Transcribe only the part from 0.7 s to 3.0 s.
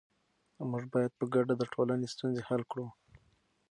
موږ باید په ګډه د ټولنې ستونزې حل کړو.